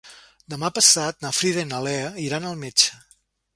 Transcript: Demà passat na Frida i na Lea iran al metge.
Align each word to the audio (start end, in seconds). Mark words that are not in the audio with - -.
Demà 0.53 0.71
passat 0.77 1.19
na 1.27 1.31
Frida 1.41 1.65
i 1.67 1.69
na 1.73 1.83
Lea 1.89 2.09
iran 2.27 2.51
al 2.53 2.61
metge. 2.67 2.93